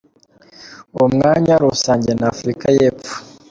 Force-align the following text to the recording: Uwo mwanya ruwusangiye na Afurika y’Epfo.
Uwo 0.95 1.07
mwanya 1.15 1.53
ruwusangiye 1.61 2.15
na 2.17 2.27
Afurika 2.33 2.65
y’Epfo. 2.77 3.13